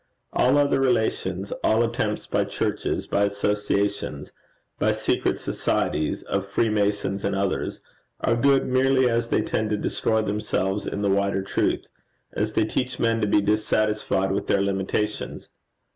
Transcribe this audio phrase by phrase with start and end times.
[0.33, 4.31] All other relations, all attempts by churches, by associations,
[4.79, 7.81] by secret societies of Freemasons and others,
[8.19, 11.85] are good merely as they tend to destroy themselves in the wider truth;
[12.33, 15.49] as they teach men to be dissatisfied with their limitations.